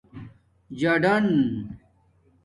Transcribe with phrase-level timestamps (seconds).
[0.79, 1.27] جاڈان